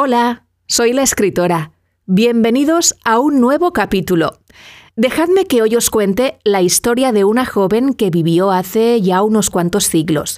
[0.00, 1.72] Hola, soy la escritora.
[2.06, 4.38] Bienvenidos a un nuevo capítulo.
[4.94, 9.50] Dejadme que hoy os cuente la historia de una joven que vivió hace ya unos
[9.50, 10.36] cuantos siglos.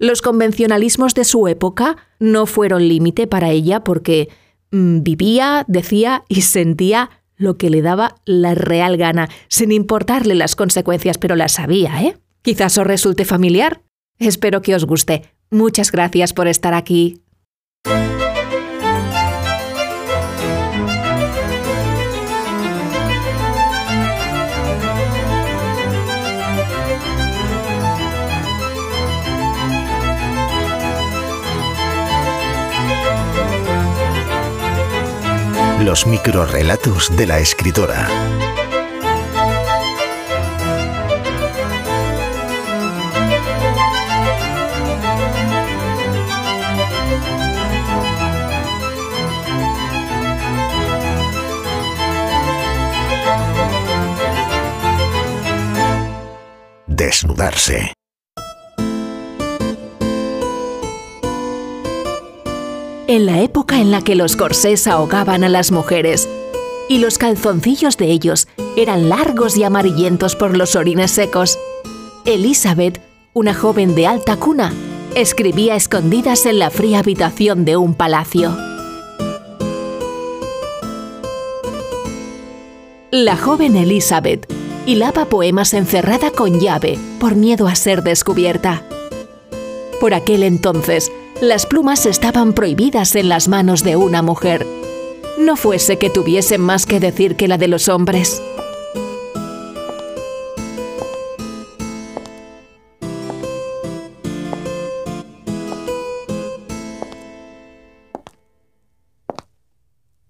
[0.00, 4.28] Los convencionalismos de su época no fueron límite para ella porque
[4.72, 10.56] mm, vivía, decía y sentía lo que le daba la real gana, sin importarle las
[10.56, 12.16] consecuencias, pero las sabía, ¿eh?
[12.42, 13.82] Quizás os resulte familiar.
[14.18, 15.30] Espero que os guste.
[15.48, 17.22] Muchas gracias por estar aquí.
[35.80, 38.08] Los microrrelatos de la escritora.
[56.86, 57.92] Desnudarse.
[63.08, 66.28] En la época en la que los corsés ahogaban a las mujeres
[66.88, 71.56] y los calzoncillos de ellos eran largos y amarillentos por los orines secos,
[72.24, 73.00] Elizabeth,
[73.32, 74.72] una joven de alta cuna,
[75.14, 78.56] escribía escondidas en la fría habitación de un palacio.
[83.12, 84.52] La joven Elizabeth
[84.84, 88.82] hilaba poemas encerrada con llave por miedo a ser descubierta.
[90.00, 94.66] Por aquel entonces, las plumas estaban prohibidas en las manos de una mujer.
[95.38, 98.42] No fuese que tuviesen más que decir que la de los hombres.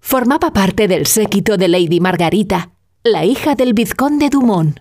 [0.01, 2.71] Formaba parte del séquito de Lady Margarita,
[3.05, 4.81] la hija del vizconde Dumont.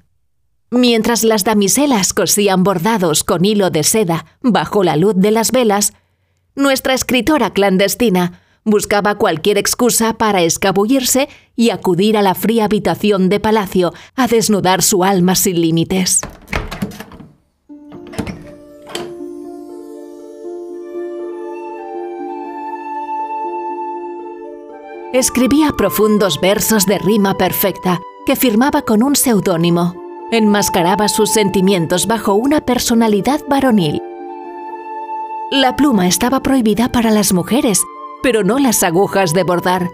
[0.71, 5.93] Mientras las damiselas cosían bordados con hilo de seda bajo la luz de las velas,
[6.55, 13.39] nuestra escritora clandestina buscaba cualquier excusa para escabullirse y acudir a la fría habitación de
[13.39, 16.21] palacio a desnudar su alma sin límites.
[25.13, 29.93] Escribía profundos versos de rima perfecta que firmaba con un seudónimo.
[30.31, 34.01] Enmascaraba sus sentimientos bajo una personalidad varonil
[35.51, 37.81] la pluma estaba prohibida para las mujeres,
[38.23, 39.89] pero no las agujas de bordar,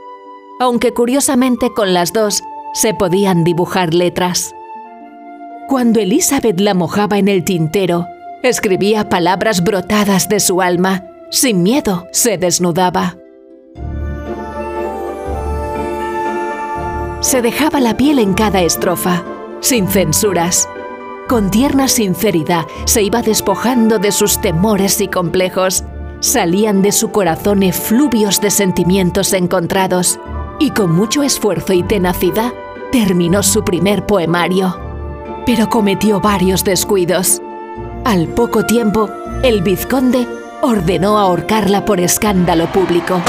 [0.60, 4.56] aunque curiosamente con las dos se podían dibujar letras.
[5.68, 8.06] Cuando Elizabeth la mojaba en el tintero,
[8.44, 13.18] escribía palabras brotadas de su alma, sin miedo se desnudaba.
[17.20, 19.24] Se dejaba la piel en cada estrofa,
[19.60, 20.68] sin censuras
[21.32, 25.86] con tierna sinceridad se iba despojando de sus temores y complejos.
[26.20, 30.20] Salían de su corazón efluvios de sentimientos encontrados
[30.60, 32.52] y con mucho esfuerzo y tenacidad
[32.92, 34.78] terminó su primer poemario.
[35.46, 37.42] Pero cometió varios descuidos.
[38.04, 39.10] Al poco tiempo,
[39.42, 40.28] el vizconde
[40.62, 43.22] ordenó ahorcarla por escándalo público.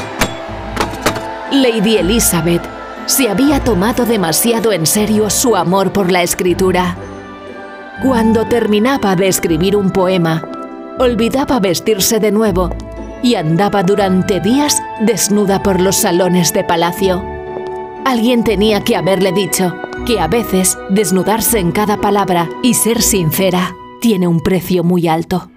[1.52, 2.64] Lady Elizabeth
[3.06, 6.96] se había tomado demasiado en serio su amor por la escritura
[8.00, 10.48] cuando terminaba de escribir un poema,
[10.98, 12.70] olvidaba vestirse de nuevo
[13.22, 17.22] y andaba durante días desnuda por los salones de palacio.
[18.04, 19.74] Alguien tenía que haberle dicho
[20.06, 25.50] que a veces desnudarse en cada palabra y ser sincera tiene un precio muy alto.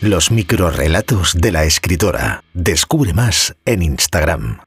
[0.00, 2.42] Los microrrelatos de la escritora.
[2.52, 4.58] Descubre más en Instagram.